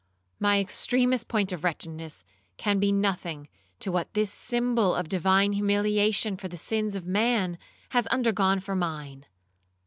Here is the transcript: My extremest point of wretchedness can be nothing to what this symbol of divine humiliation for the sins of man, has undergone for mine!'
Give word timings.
My 0.39 0.59
extremest 0.59 1.27
point 1.27 1.51
of 1.51 1.63
wretchedness 1.63 2.23
can 2.57 2.79
be 2.79 2.91
nothing 2.91 3.49
to 3.81 3.91
what 3.91 4.15
this 4.15 4.33
symbol 4.33 4.95
of 4.95 5.07
divine 5.07 5.53
humiliation 5.53 6.37
for 6.37 6.47
the 6.47 6.57
sins 6.57 6.95
of 6.95 7.05
man, 7.05 7.59
has 7.89 8.07
undergone 8.07 8.61
for 8.61 8.75
mine!' 8.75 9.27